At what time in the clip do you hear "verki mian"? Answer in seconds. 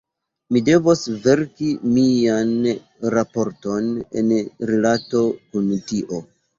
1.25-2.55